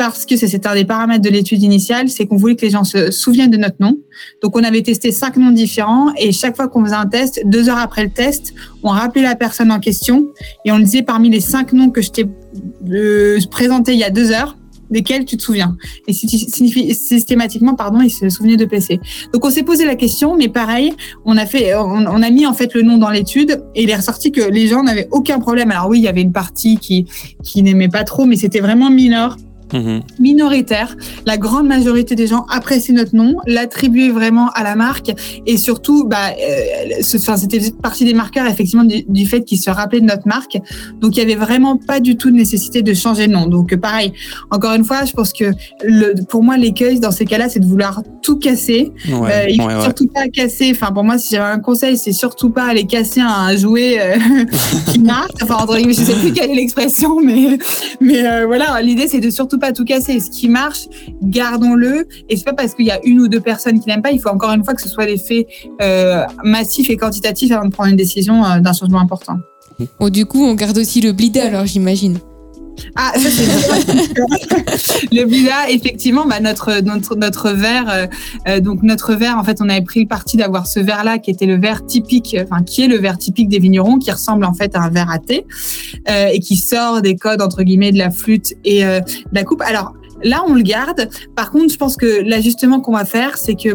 [0.00, 2.84] parce que c'est un des paramètres de l'étude initiale, c'est qu'on voulait que les gens
[2.84, 3.98] se souviennent de notre nom.
[4.42, 7.68] Donc, on avait testé cinq noms différents et chaque fois qu'on faisait un test, deux
[7.68, 10.28] heures après le test, on rappelait la personne en question
[10.64, 12.24] et on disait parmi les cinq noms que je t'ai
[13.50, 14.56] présentés il y a deux heures
[14.90, 15.76] desquels tu te souviens.
[16.08, 19.00] Et systématiquement, pardon, il se souvenait de PC.
[19.34, 20.94] Donc on s'est posé la question, mais pareil,
[21.26, 23.96] on a fait, on, a mis en fait le nom dans l'étude et il est
[23.96, 25.70] ressorti que les gens n'avaient aucun problème.
[25.70, 27.04] Alors oui, il y avait une partie qui
[27.44, 29.36] qui n'aimait pas trop, mais c'était vraiment mineur.
[29.72, 30.00] Mhm.
[30.18, 30.96] minoritaire.
[31.26, 35.12] La grande majorité des gens apprécient notre nom, l'attribuer vraiment à la marque
[35.46, 40.06] et surtout, bah, euh, c'était partie des marqueurs effectivement du, fait qu'ils se rappelaient de
[40.06, 40.58] notre marque.
[41.00, 43.46] Donc il y avait vraiment pas du tout de nécessité de changer de nom.
[43.46, 44.12] Donc pareil,
[44.50, 45.52] encore une fois, je pense que
[45.84, 48.92] le, pour moi l'écueil dans ces cas-là, c'est de vouloir tout casser.
[49.08, 50.72] euh, il faut surtout pas casser.
[50.74, 54.16] Enfin pour moi, si j'avais un conseil, c'est surtout pas aller casser un jouet euh,
[54.92, 55.30] qui marche.
[55.42, 57.58] Enfin entre guillemets, je sais plus quelle est l'expression, mais
[58.00, 60.18] mais euh, voilà, l'idée c'est de surtout pas tout casser.
[60.18, 60.88] Ce qui marche,
[61.22, 62.08] gardons-le.
[62.28, 64.10] Et c'est pas parce qu'il y a une ou deux personnes qui n'aiment pas.
[64.10, 65.46] Il faut encore une fois que ce soit des faits
[65.80, 69.38] euh, massifs et quantitatifs avant de prendre une décision euh, d'un changement important.
[69.98, 72.18] Bon, du coup, on garde aussi le blida, alors j'imagine.
[72.96, 78.08] Ah, ça c'est le blida, effectivement, bah, notre notre notre verre,
[78.48, 81.30] euh, donc notre verre, en fait, on avait pris le parti d'avoir ce verre-là qui
[81.30, 84.54] était le verre typique, enfin qui est le verre typique des vignerons, qui ressemble en
[84.54, 85.46] fait à un verre à thé
[86.08, 89.44] euh, et qui sort des codes entre guillemets de la flûte et euh, de la
[89.44, 89.62] coupe.
[89.62, 91.08] Alors là, on le garde.
[91.34, 93.70] Par contre, je pense que l'ajustement qu'on va faire, c'est que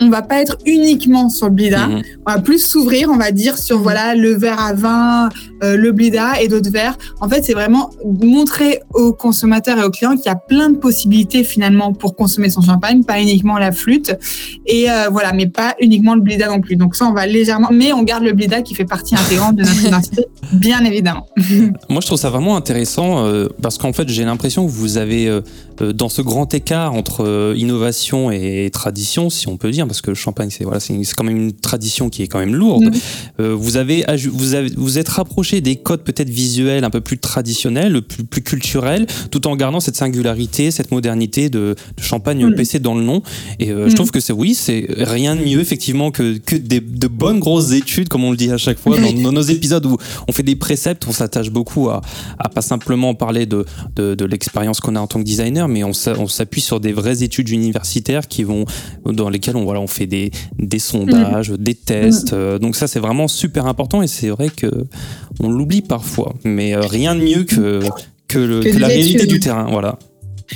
[0.00, 1.86] on va pas être uniquement sur le blida.
[1.86, 2.02] Mhm.
[2.26, 5.28] On va plus s'ouvrir, on va dire, sur voilà le verre à vin,
[5.62, 6.96] euh, le blida et d'autres verres.
[7.20, 10.76] En fait, c'est vraiment montrer aux consommateurs et aux clients qu'il y a plein de
[10.76, 14.14] possibilités finalement pour consommer son champagne, pas uniquement la flûte.
[14.66, 16.76] Et euh, voilà, mais pas uniquement le blida non plus.
[16.76, 19.62] Donc ça, on va légèrement, mais on garde le blida qui fait partie intégrante de
[19.62, 21.26] notre identité, bien évidemment.
[21.88, 25.40] Moi, je trouve ça vraiment intéressant euh, parce qu'en fait, j'ai l'impression que vous avez
[25.80, 30.16] dans ce grand écart entre innovation et tradition, si on peut dire parce que le
[30.16, 32.84] champagne, c'est voilà, c'est quand même une tradition qui est quand même lourde.
[32.84, 32.92] Mm.
[33.40, 37.18] Euh, vous avez vous avez vous êtes rapproché des codes peut-être visuels un peu plus
[37.18, 42.54] traditionnels, plus, plus culturels, tout en gardant cette singularité, cette modernité de, champagne mm.
[42.54, 43.22] PC dans le nom.
[43.58, 43.94] Et euh, je mm.
[43.94, 47.72] trouve que c'est oui, c'est rien de mieux effectivement que, que des, de bonnes grosses
[47.72, 49.96] études, comme on le dit à chaque fois dans, nos épisodes où
[50.28, 52.00] on fait des préceptes, on s'attache beaucoup à,
[52.38, 53.64] à pas simplement parler de,
[53.96, 57.22] de, de l'expérience qu'on a en tant que designer, mais on s'appuie sur des vraies
[57.22, 58.64] études universitaires qui vont
[59.04, 62.32] dans lesquelles on voilà on fait des, des sondages, des tests.
[62.32, 62.36] Mm.
[62.36, 64.66] Euh, donc ça, c'est vraiment super important et c'est vrai que
[65.40, 66.34] on l'oublie parfois.
[66.44, 67.80] Mais euh, rien de mieux que,
[68.28, 69.68] que, la réalité du terrain.
[69.70, 69.98] Voilà.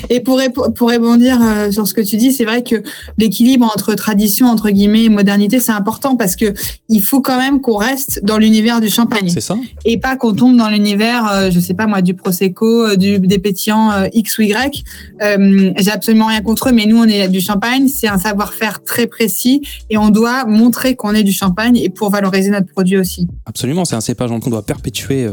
[0.09, 0.41] Et pour,
[0.75, 2.83] pour rebondir euh, sur ce que tu dis, c'est vrai que
[3.19, 6.53] l'équilibre entre tradition, entre guillemets, et modernité, c'est important parce que
[6.89, 9.29] il faut quand même qu'on reste dans l'univers du champagne.
[9.29, 9.57] C'est ça.
[9.85, 13.19] Et pas qu'on tombe dans l'univers, euh, je sais pas moi, du Prosecco, euh, du,
[13.19, 14.85] des pétillants X ou Y.
[15.21, 17.89] J'ai absolument rien contre eux, mais nous, on est du champagne.
[17.89, 22.11] C'est un savoir-faire très précis et on doit montrer qu'on est du champagne et pour
[22.11, 23.29] valoriser notre produit aussi.
[23.47, 23.85] Absolument.
[23.85, 25.29] C'est un cépage qu'on doit perpétuer,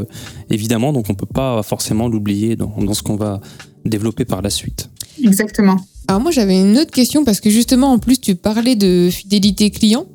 [0.50, 0.92] évidemment.
[0.92, 3.40] Donc, on peut pas forcément l'oublier dans, dans ce qu'on va
[3.88, 4.90] développer par la suite.
[5.22, 5.76] Exactement.
[6.08, 9.70] Alors moi j'avais une autre question parce que justement en plus tu parlais de fidélité
[9.70, 10.06] client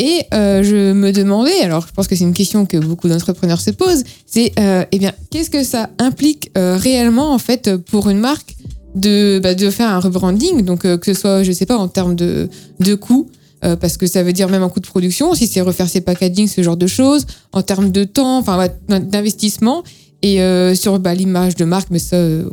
[0.00, 3.60] et euh, je me demandais, alors je pense que c'est une question que beaucoup d'entrepreneurs
[3.60, 8.08] se posent, c'est euh, eh bien qu'est-ce que ça implique euh, réellement en fait pour
[8.08, 8.56] une marque
[8.94, 12.16] de, bah, de faire un rebranding, donc que ce soit je sais pas en termes
[12.16, 12.48] de,
[12.80, 13.28] de coûts,
[13.60, 16.48] parce que ça veut dire même un coût de production, si c'est refaire ses packaging,
[16.48, 19.84] ce genre de choses, en termes de temps, enfin d'investissement,
[20.22, 22.44] et euh, sur bah, l'image de marque, mais ça, euh,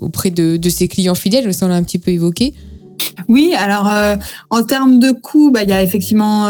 [0.00, 2.54] auprès de, de, ses clients fidèles, ça on l'a un petit peu évoqué.
[3.28, 4.16] Oui, alors euh,
[4.50, 6.48] en termes de coût, bah, il y a effectivement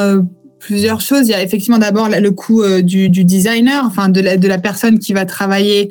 [0.59, 1.29] plusieurs choses.
[1.29, 4.59] Il y a effectivement d'abord le coût du, du, designer, enfin de la, de la
[4.59, 5.91] personne qui va travailler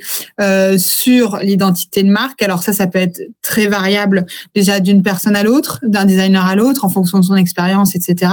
[0.78, 2.42] sur l'identité de marque.
[2.42, 6.56] Alors ça, ça peut être très variable déjà d'une personne à l'autre, d'un designer à
[6.56, 8.32] l'autre, en fonction de son expérience, etc.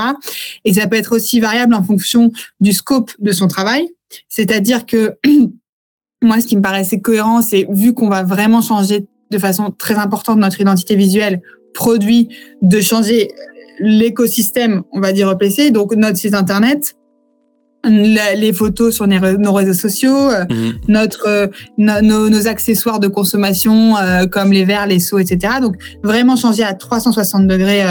[0.65, 3.89] Et ça peut être aussi variable en fonction du scope de son travail.
[4.29, 5.17] C'est-à-dire que
[6.23, 9.95] moi, ce qui me paraissait cohérent, c'est vu qu'on va vraiment changer de façon très
[9.95, 11.43] importante notre identité visuelle
[11.75, 12.29] produit,
[12.61, 13.29] de changer
[13.79, 16.95] l'écosystème, on va dire EPC, donc notre site internet,
[17.85, 20.73] les photos sur nos réseaux sociaux, euh, mhm.
[20.89, 21.47] notre euh,
[21.79, 25.55] nos, nos, accessoires de consommation euh, comme les verres, les seaux, etc.
[25.61, 27.83] Donc vraiment changer à 360 degrés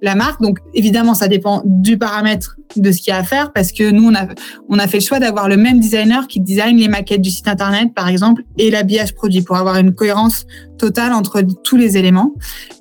[0.00, 0.40] la marque.
[0.40, 3.90] Donc évidemment, ça dépend du paramètre de ce qu'il y a à faire parce que
[3.90, 4.26] nous on a
[4.70, 7.46] on a fait le choix d'avoir le même designer qui design les maquettes du site
[7.46, 10.46] internet par exemple et l'habillage produit pour avoir une cohérence
[10.78, 12.32] totale entre tous les éléments.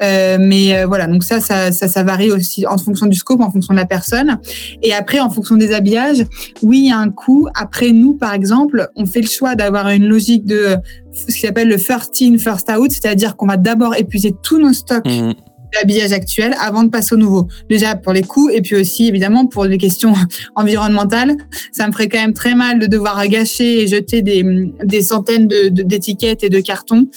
[0.01, 3.51] Euh, mais voilà, donc ça, ça, ça, ça varie aussi en fonction du scope, en
[3.51, 4.39] fonction de la personne.
[4.81, 6.25] Et après, en fonction des habillages,
[6.61, 7.47] oui, il y a un coût.
[7.55, 10.75] Après, nous, par exemple, on fait le choix d'avoir une logique de
[11.13, 14.73] ce qui s'appelle le first in, first out, c'est-à-dire qu'on va d'abord épuiser tous nos
[14.73, 15.05] stocks.
[15.05, 15.33] Mmh.
[15.73, 17.47] l'habillage actuel avant de passer au nouveau.
[17.69, 20.13] Déjà pour les coûts et puis aussi évidemment pour les questions
[20.55, 21.37] environnementales.
[21.71, 24.43] Ça me ferait quand même très mal de devoir gâcher et jeter des,
[24.83, 27.07] des centaines d'étiquettes de, et de cartons.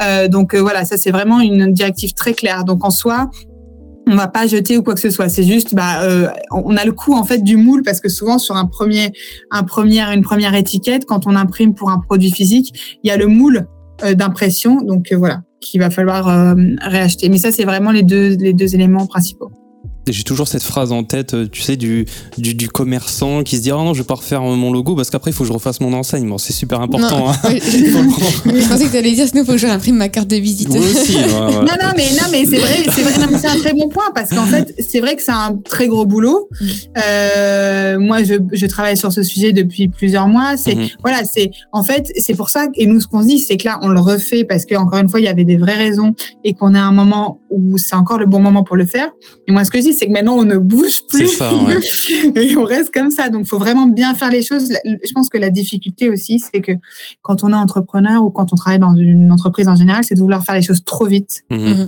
[0.00, 2.64] Euh, donc euh, voilà, ça c'est vraiment une directive très claire.
[2.64, 3.30] Donc en soi,
[4.06, 5.28] on va pas jeter ou quoi que ce soit.
[5.28, 8.38] C'est juste, bah, euh, on a le coût en fait du moule parce que souvent
[8.38, 9.12] sur un premier,
[9.50, 13.16] un premier, une première étiquette, quand on imprime pour un produit physique, il y a
[13.16, 13.66] le moule
[14.02, 14.80] euh, d'impression.
[14.80, 17.28] Donc euh, voilà, qu'il va falloir euh, réacheter.
[17.28, 19.52] Mais ça, c'est vraiment les deux, les deux éléments principaux.
[20.08, 22.06] J'ai toujours cette phrase en tête, euh, tu sais, du,
[22.38, 25.10] du, du commerçant qui se dit Oh non, je vais pas refaire mon logo parce
[25.10, 26.28] qu'après, il faut que je refasse mon enseigne.
[26.28, 27.18] Bon, c'est super important.
[27.18, 27.34] Non, hein.
[27.44, 27.58] je,
[28.60, 30.36] je pensais que tu allais dire sinon, il faut que je réimprime ma carte de
[30.36, 30.68] visite.
[30.68, 31.16] Moi aussi.
[31.16, 31.28] ouais, ouais.
[31.30, 33.88] Non, non, mais, non, mais c'est vrai, c'est vrai, non, mais c'est un très bon
[33.88, 36.48] point parce qu'en fait, c'est vrai que c'est un très gros boulot.
[36.60, 36.66] Mm.
[37.06, 40.56] Euh, moi, je, je travaille sur ce sujet depuis plusieurs mois.
[40.56, 40.88] C'est, Mhm.
[41.02, 43.64] voilà, c'est, en fait, c'est pour ça, et nous, ce qu'on se dit, c'est que
[43.66, 46.14] là, on le refait parce que, encore une fois, il y avait des vraies raisons
[46.44, 49.10] et qu'on est à un moment où c'est encore le bon moment pour le faire.
[49.46, 51.26] Et moi, ce que je dis, c'est que maintenant, on ne bouge plus.
[51.28, 51.78] C'est ça, ouais.
[52.42, 53.28] et on reste comme ça.
[53.28, 54.72] Donc, faut vraiment bien faire les choses.
[54.84, 56.72] Je pense que la difficulté aussi, c'est que
[57.22, 60.20] quand on est entrepreneur ou quand on travaille dans une entreprise en général, c'est de
[60.20, 61.42] vouloir faire les choses trop vite.
[61.50, 61.86] Mhm.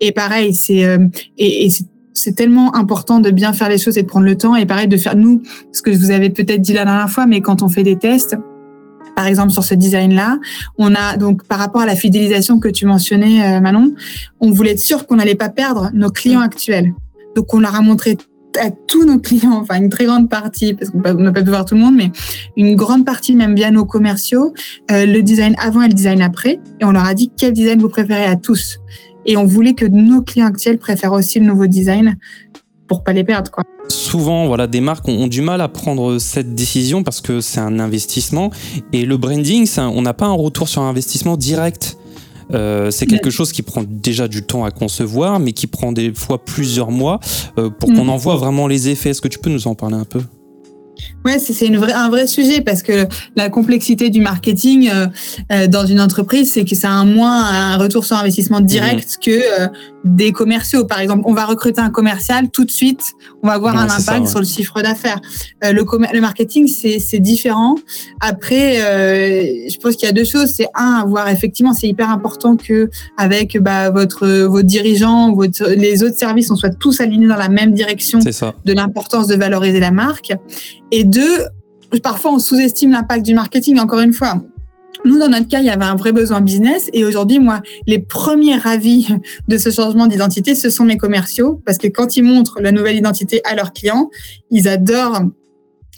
[0.00, 0.98] Et pareil, c'est euh,
[1.36, 4.36] et, et c'est- c'est tellement important de bien faire les choses et de prendre le
[4.36, 4.56] temps.
[4.56, 5.40] Et pareil, de faire nous,
[5.72, 7.96] ce que je vous avais peut-être dit la dernière fois, mais quand on fait des
[7.96, 8.36] tests,
[9.14, 10.38] par exemple sur ce design-là,
[10.78, 13.92] on a donc par rapport à la fidélisation que tu mentionnais, euh, Manon,
[14.40, 16.92] on voulait être sûr qu'on n'allait pas perdre nos clients actuels.
[17.38, 18.18] Donc on leur a montré
[18.60, 21.64] à tous nos clients, enfin une très grande partie, parce qu'on n'a pas pu voir
[21.64, 22.10] tout le monde, mais
[22.56, 24.52] une grande partie, même bien nos commerciaux,
[24.90, 26.58] euh, le design avant et le design après.
[26.80, 28.80] Et on leur a dit quel design vous préférez à tous?
[29.24, 32.16] Et on voulait que nos clients actuels préfèrent aussi le nouveau design
[32.88, 33.52] pour pas les perdre.
[33.86, 37.78] Souvent, voilà, des marques ont, du mal à prendre cette décision parce que c'est un
[37.78, 38.50] investissement
[38.92, 41.98] et le branding, on n'a pas un retour sur investissement direct.
[42.54, 46.12] Euh, c'est quelque chose qui prend déjà du temps à concevoir, mais qui prend des
[46.14, 47.20] fois plusieurs mois
[47.58, 48.10] euh, pour qu'on Mhm.
[48.10, 49.10] en voit vraiment les effets.
[49.10, 50.20] Est-ce que tu peux nous en parler un peu?
[51.24, 53.06] Ouais, c'est une vraie, un vrai sujet parce que
[53.36, 55.06] la complexité du marketing euh,
[55.52, 59.18] euh, dans une entreprise, c'est que ça a un moins un retour sur investissement direct
[59.22, 59.68] que euh,
[60.04, 60.84] des commerciaux.
[60.84, 63.02] Par exemple, on va recruter un commercial tout de suite,
[63.42, 64.26] on va avoir Ouais, un impact ça, ouais.
[64.26, 65.20] sur le chiffre d'affaires.
[65.64, 67.74] Euh, le, le marketing, c'est différent.
[68.20, 70.52] Après, euh, je pense qu'il y a deux choses.
[70.54, 76.02] C'est un, avoir effectivement, c'est hyper important que avec bah, votre vos dirigeants, votre, les
[76.02, 79.90] autres services, on soit tous alignés dans la même direction de l'importance de valoriser la
[79.90, 80.32] marque.
[80.90, 81.44] Et deux,
[82.02, 84.42] parfois on sous-estime l'impact du marketing, encore une fois.
[85.04, 86.88] Nous, dans notre cas, il y avait un vrai besoin business.
[86.92, 89.06] Et aujourd'hui, moi, les premiers ravis
[89.46, 91.62] de ce changement d'identité, ce sont mes commerciaux.
[91.64, 94.10] Parce que quand ils montrent la nouvelle identité à leurs clients,
[94.50, 95.22] ils adorent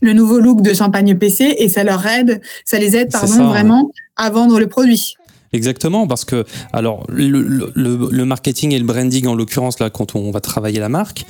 [0.02, 3.40] le nouveau look de Champagne PC et ça leur aide, ça les aide, pardon, ça,
[3.42, 3.48] ouais.
[3.48, 5.14] vraiment à vendre le produit.
[5.52, 10.30] Exactement, parce que alors le- le marketing et le branding en l'occurrence là, quand on
[10.30, 11.24] va travailler la marque,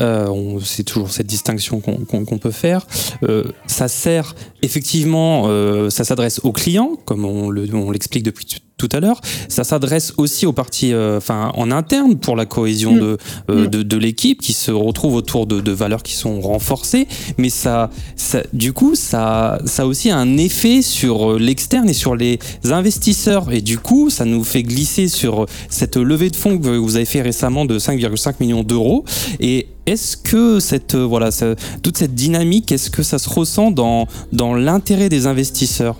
[0.00, 2.86] euh, c'est toujours cette distinction qu'on peut faire.
[3.22, 8.56] Euh, ça sert effectivement, euh, ça s'adresse aux clients, comme on le- l'explique depuis t-
[8.78, 9.20] tout à l'heure.
[9.48, 13.00] Ça s'adresse aussi aux parties, euh, enfin en interne pour la cohésion Mm.
[13.00, 13.16] de,
[13.50, 13.66] euh, Mm.
[13.68, 17.06] de de l'équipe qui se retrouve autour de, de valeurs qui sont renforcées.
[17.38, 21.94] Mais ça, ça du coup, ça, ça a aussi un effet sur euh, l'externe et
[21.94, 23.50] sur les investisseurs.
[23.52, 27.04] Et du coup, ça nous fait glisser sur cette levée de fonds que vous avez
[27.06, 29.04] fait récemment de 5,5 millions d'euros.
[29.40, 34.06] Et est-ce que cette, voilà, ça- toute cette dynamique, est-ce que ça se ressent dans,
[34.32, 35.96] dans l'intérêt des investisseurs?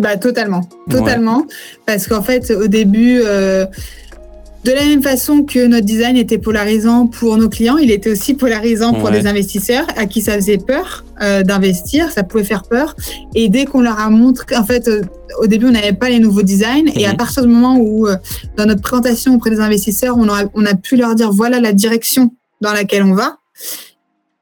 [0.00, 1.44] Bah, totalement, totalement.
[1.86, 3.64] Parce qu'en fait, au début, euh,
[4.64, 8.34] de la même façon que notre design était polarisant pour nos clients, il était aussi
[8.34, 12.94] polarisant pour les investisseurs à qui ça faisait peur euh, d'investir, ça pouvait faire peur.
[13.34, 15.02] Et dès qu'on leur a montré, en fait, euh,
[15.40, 16.88] au début, on n'avait pas les nouveaux designs.
[16.94, 17.16] Et à Mhm.
[17.16, 18.08] partir du moment où,
[18.56, 21.72] dans notre présentation auprès des investisseurs, on a, on a pu leur dire voilà la
[21.72, 23.38] direction dans laquelle on va.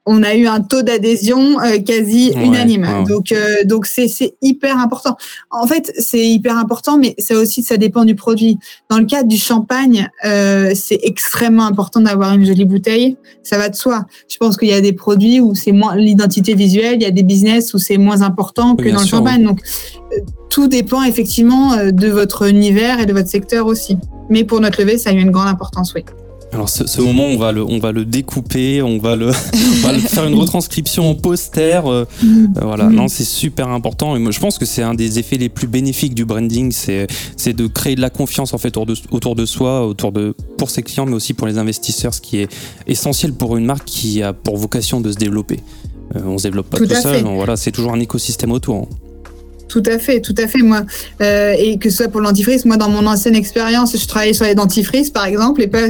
[0.09, 2.83] On a eu un taux d'adhésion euh, quasi Ouais, unanime.
[2.83, 3.03] ouais.
[3.03, 5.17] Donc, euh, donc c'est c'est hyper important.
[5.51, 8.57] En fait, c'est hyper important, mais ça aussi, ça dépend du produit.
[8.89, 13.17] Dans le cadre du champagne, euh, c'est extrêmement important d'avoir une jolie bouteille.
[13.43, 14.05] Ça va de soi.
[14.29, 17.11] Je pense qu'il y a des produits où c'est moins l'identité visuelle, il y a
[17.11, 19.43] des business où c'est moins important que bien dans le champagne.
[19.43, 19.59] Donc,
[20.13, 23.97] euh, tout dépend effectivement euh, de votre univers et de votre secteur aussi.
[24.29, 26.03] Mais pour notre levée, ça a eu une grande importance, oui.
[26.57, 29.85] Alors ce, ce moment, on va le, on va le découper, on va le, on
[29.87, 31.79] va le faire une retranscription en poster.
[31.85, 32.95] euh, euh, voilà, Mhm.
[32.95, 34.15] non, c'est super important.
[34.15, 37.05] Et moi, je pense que c'est un des effets les plus bénéfiques du branding, c'est,
[37.35, 40.33] c'est de créer de la confiance en fait autour de, autour de soi, autour de,
[40.57, 42.49] pour ses clients, mais aussi pour les investisseurs, ce qui est
[42.87, 45.59] essentiel pour une marque qui a pour vocation de se développer.
[46.15, 48.87] Euh, on se développe pas Tout tout, seul, donc voilà, c'est toujours un écosystème autour.
[49.67, 50.59] Tout à fait, tout à fait.
[50.59, 50.81] Moi,
[51.21, 54.33] euh, et que ce soit pour le dentifrice, moi, dans mon ancienne expérience, je travaillais
[54.33, 55.83] sur les dentifrices, par exemple, et pas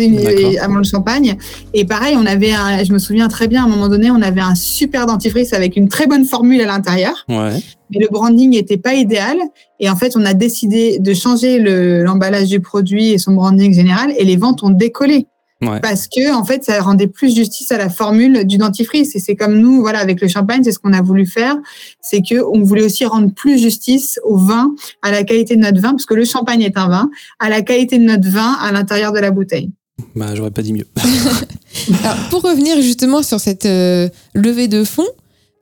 [0.62, 1.38] avant le champagne.
[1.74, 4.22] Et pareil, on avait, un, je me souviens très bien, à un moment donné, on
[4.22, 7.26] avait un super dentifrice avec une très bonne formule à l'intérieur.
[7.30, 7.60] Ouais.
[7.92, 9.38] Mais le branding n'était pas idéal.
[9.80, 14.14] Et en fait, on a décidé de changer l'emballage du produit et son branding général,
[14.18, 15.28] et les ventes ont décollé.
[15.62, 15.80] Ouais.
[15.80, 19.16] Parce que en fait, ça rendait plus justice à la formule du dentifrice.
[19.16, 21.56] Et c'est comme nous, voilà, avec le champagne, c'est ce qu'on a voulu faire,
[22.00, 25.82] c'est que on voulait aussi rendre plus justice au vin, à la qualité de notre
[25.82, 28.72] vin, parce que le champagne est un vin, à la qualité de notre vin à
[28.72, 29.72] l'intérieur de la bouteille.
[30.16, 30.88] Bah, j'aurais pas dit mieux.
[32.04, 35.08] Alors, pour revenir justement sur cette euh, levée de fonds,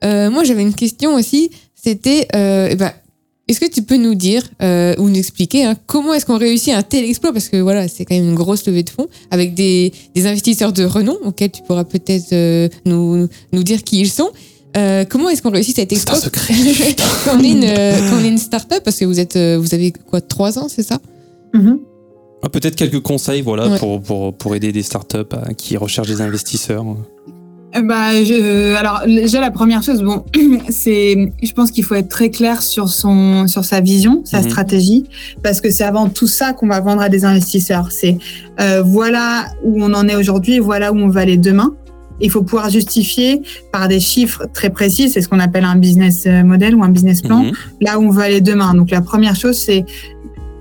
[0.04, 1.50] euh, moi j'avais une question aussi.
[1.74, 2.92] C'était, euh, eh ben,
[3.48, 6.74] est-ce que tu peux nous dire euh, ou nous expliquer hein, comment est-ce qu'on réussit
[6.74, 7.32] un tel exploit?
[7.32, 10.72] Parce que voilà, c'est quand même une grosse levée de fonds avec des, des investisseurs
[10.72, 14.30] de renom auxquels tu pourras peut-être euh, nous, nous dire qui ils sont.
[14.76, 16.20] Euh, comment est-ce qu'on réussit cet C'est un exploit?
[16.20, 16.54] secret.
[17.24, 19.56] quand on est une, euh, quand on est une start-up Parce que vous êtes, euh,
[19.58, 20.98] vous avez quoi, trois ans, c'est ça?
[21.54, 21.78] Mhm.
[22.42, 23.78] Ah, Peut-être quelques conseils voilà, Ouais.
[23.78, 26.84] pour, pour, pour aider des startups à- qui recherchent des investisseurs.
[27.82, 30.24] Bah, je, alors déjà la première chose, bon,
[30.70, 34.48] c'est, je pense qu'il faut être très clair sur son, sur sa vision, sa Mhm.
[34.50, 35.04] stratégie,
[35.42, 37.88] parce que c'est avant tout ça qu'on va vendre à des investisseurs.
[37.90, 38.16] C'est
[38.60, 41.74] euh, voilà où on en est aujourd'hui, voilà où on va aller demain.
[42.18, 46.24] Il faut pouvoir justifier par des chiffres très précis, c'est ce qu'on appelle un business
[46.26, 47.52] euh, model ou un business plan, Mhm.
[47.82, 48.72] là où on va aller demain.
[48.72, 49.84] Donc la première chose, c'est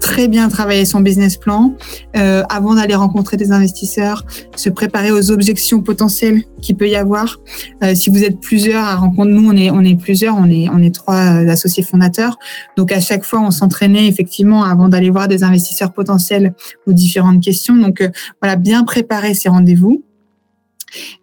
[0.06, 1.74] très bien travailler son business plan
[2.16, 4.24] euh, avant d'aller rencontrer des investisseurs,
[4.56, 7.40] se préparer aux objections potentielles qu'il peut y avoir.
[7.84, 10.70] Euh, si vous êtes plusieurs à rencontrer, nous on est on est plusieurs, on est
[10.70, 12.38] on est trois euh, associés fondateurs.
[12.78, 16.54] Donc à chaque fois on s'entraînait effectivement avant d'aller voir des investisseurs potentiels
[16.86, 17.76] aux différentes questions.
[17.76, 20.04] Donc euh, voilà, bien préparer ces rendez-vous.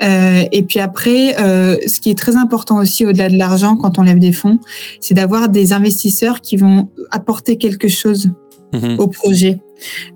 [0.03, 3.99] Euh, et puis après, euh, ce qui est très important aussi au-delà de l'argent quand
[3.99, 4.59] on lève des fonds,
[5.01, 8.31] c'est d'avoir des investisseurs qui vont apporter quelque chose
[8.73, 8.97] Mhm.
[8.99, 9.61] au projet.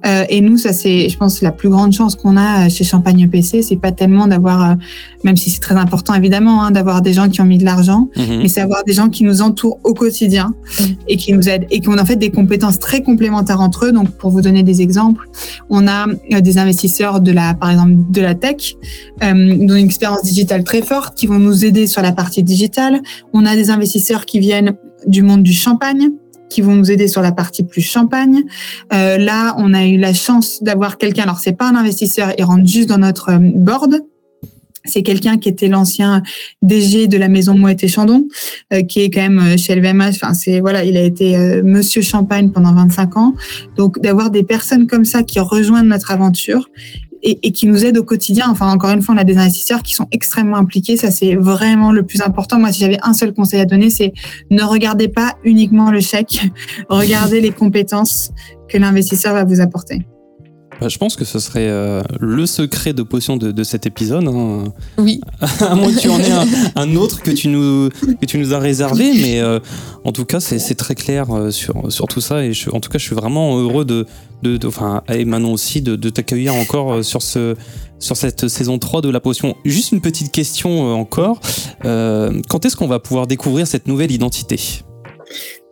[0.06, 2.84] Euh, et nous, ça c'est, je pense, la plus grande chance qu'on a euh, chez
[2.84, 4.74] Champagne PC, c'est pas tellement d'avoir, euh,
[5.24, 8.08] même si c'est très important évidemment, hein, d'avoir des gens qui ont mis de l'argent,
[8.16, 8.38] Mhm.
[8.42, 10.84] mais c'est avoir des gens qui nous entourent au quotidien Mm.
[11.08, 13.92] et qui nous aident et qui ont en fait des compétences très complémentaires entre eux.
[13.92, 15.28] Donc, pour vous donner des exemples,
[15.68, 18.74] on a euh, des investisseurs de la, par exemple, de la tech,
[19.24, 19.32] euh,
[19.66, 23.00] dont une expérience digitale très forte, qui vont nous aider sur la partie digitale.
[23.32, 24.74] On a des investisseurs qui viennent
[25.08, 26.10] du monde du champagne
[26.48, 28.42] qui vont nous aider sur la partie plus champagne.
[28.92, 31.24] Euh, là, on a eu la chance d'avoir quelqu'un.
[31.24, 34.02] Alors, c'est pas un investisseur, il rentre juste dans notre euh, board.
[34.86, 36.22] C'est quelqu'un qui était l'ancien
[36.62, 38.26] DG de la maison Mouette et Chandon,
[38.72, 40.14] euh, qui est quand même euh, chez LVMH.
[40.22, 43.34] Enfin, c'est voilà, il a été euh, Monsieur Champagne pendant 25 ans.
[43.76, 46.68] Donc, d'avoir des personnes comme ça qui rejoignent notre aventure
[47.26, 48.46] et, qui nous aident au quotidien.
[48.48, 50.96] Enfin, encore une fois, on a des investisseurs qui sont extrêmement impliqués.
[50.96, 52.58] Ça, c'est vraiment le plus important.
[52.58, 54.12] Moi, si j'avais un seul conseil à donner, c'est
[54.50, 56.48] ne regardez pas uniquement le chèque,
[56.88, 58.30] regardez les compétences
[58.68, 60.06] que l'investisseur va vous apporter.
[60.80, 64.28] Bah, je pense que ce serait euh, le secret de potion de, de cet épisode.
[64.28, 64.64] hein.
[64.98, 65.20] Oui.
[65.60, 67.88] à moins que tu en aies un, un autre que tu nous,
[68.20, 69.58] que tu nous as réservé, mais euh,
[70.04, 72.44] en tout cas, c'est c'est très clair euh, sur, sur tout ça.
[72.44, 74.04] Et je- en tout cas, je suis vraiment heureux de,
[74.42, 77.54] de, de- enfin, et Manon aussi, de, de t'accueillir encore euh, sur, ce,
[77.98, 79.56] sur cette saison 3 de la potion.
[79.64, 81.40] Juste une petite question euh, encore.
[81.86, 84.60] Euh, quand est-ce qu'on va pouvoir découvrir cette nouvelle identité?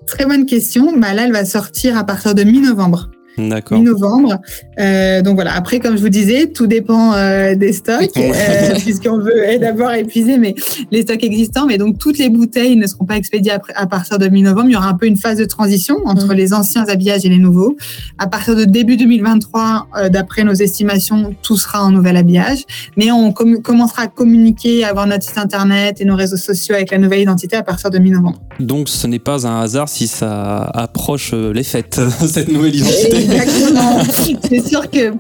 [0.07, 0.99] Très bonne question.
[0.99, 3.11] Bah, là, elle va sortir à partir de mi-novembre.
[3.37, 3.79] D'accord.
[3.79, 4.39] mi-novembre.
[4.81, 9.19] Euh, donc voilà, après, comme je vous disais, tout dépend euh, des stocks, euh, puisqu'on
[9.19, 10.55] veut d'abord épuiser mais
[10.91, 11.67] les stocks existants.
[11.67, 14.69] Mais donc, toutes les bouteilles ne seront pas expédiées après, à partir de mi-novembre.
[14.69, 16.33] Il y aura un peu une phase de transition entre Mhm.
[16.35, 17.77] les anciens habillages et les nouveaux.
[18.19, 22.65] À partir de début 2023, euh, d'après nos estimations, tout sera en nouvel habillage.
[22.97, 26.75] Mais on com- commencera à communiquer, à avoir notre site internet et nos réseaux sociaux
[26.75, 28.41] avec la nouvelle identité à partir de mi-novembre.
[28.61, 33.17] Donc, ce n'est pas un hasard si ça approche euh, les fêtes, cette nouvelle identité.
[33.17, 33.99] Exactement.
[34.65, 35.11] c'est sûr que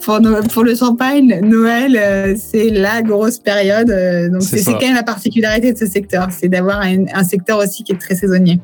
[0.48, 3.90] pour, le champagne, Noël, euh, c'est la grosse période.
[3.90, 7.58] euh, donc C'est quand même la particularité de ce secteur, c'est d'avoir un, un secteur
[7.58, 8.58] aussi qui est très saisonnier.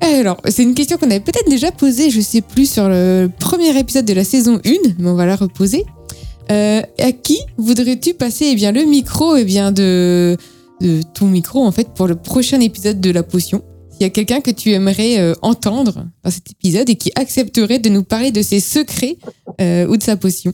[0.00, 3.78] Alors, c'est une question qu'on avait peut-être déjà posée, je sais plus, sur le premier
[3.78, 5.84] épisode de la saison 1, mais on va la reposer.
[6.50, 10.36] Euh, à qui voudrais-tu passer eh bien, le micro eh bien, de,
[10.80, 13.62] de ton micro en fait pour le prochain épisode de la potion?
[14.04, 17.88] Y a quelqu'un que tu aimerais euh, entendre dans cet épisode et qui accepterait de
[17.88, 19.16] nous parler de ses secrets
[19.60, 20.52] euh, ou de sa potion?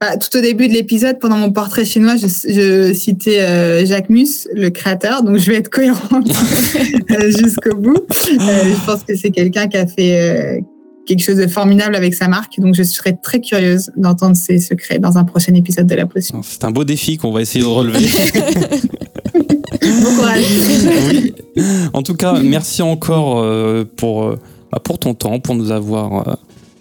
[0.00, 4.08] Bah, tout au début de l'épisode, pendant mon portrait chinois, je, je citais euh, Jacques
[4.08, 6.26] Mus, le créateur, donc je vais être cohérente
[7.38, 7.98] jusqu'au bout.
[7.98, 10.60] Euh, je pense que c'est quelqu'un qui a fait euh,
[11.04, 14.98] quelque chose de formidable avec sa marque, donc je serais très curieuse d'entendre ses secrets
[14.98, 16.40] dans un prochain épisode de la potion.
[16.42, 17.98] C'est un beau défi qu'on va essayer de relever.
[20.00, 20.44] Bon courage.
[21.12, 21.34] Oui.
[21.92, 24.38] En tout cas, merci encore euh, pour, euh,
[24.72, 26.34] bah, pour ton temps, pour nous avoir euh,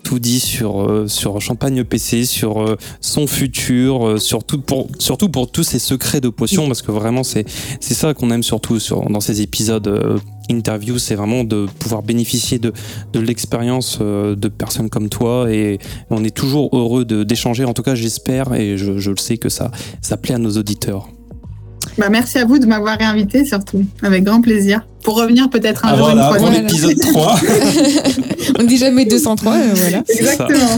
[0.04, 5.64] tout dit sur, euh, sur Champagne PC, sur son futur, surtout, pour, surtout pour tous
[5.64, 7.46] ces secrets de potions, parce que vraiment, c'est
[7.82, 12.72] ça qu'on aime surtout sur, dans ces épisodes interview, c'est vraiment de pouvoir bénéficier de,
[13.14, 15.80] de l'expérience de personnes comme toi, et
[16.10, 19.38] on est toujours heureux de- d'échanger, en tout cas j'espère, et je, je le sais
[19.38, 21.08] que ça, ça plaît à nos auditeurs.
[21.98, 23.86] Bah, merci à vous de m'avoir réinvité, surtout.
[24.02, 24.86] Avec grand plaisir.
[25.04, 26.38] Pour revenir peut-être un ah jour une fois.
[26.38, 26.62] Voilà.
[26.62, 27.40] l'épisode 3.
[28.60, 30.04] On ne dit jamais 203, euh, voilà.
[30.10, 30.76] Exactement.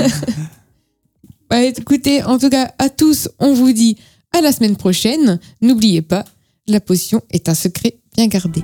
[1.49, 3.97] Bah, écoutez, en tout cas, à tous, on vous dit
[4.31, 5.39] à la semaine prochaine.
[5.61, 6.23] N'oubliez pas,
[6.67, 8.61] la potion est un secret bien gardé.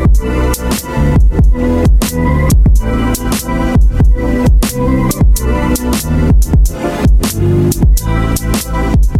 [0.00, 0.24] Thank
[9.14, 9.19] you.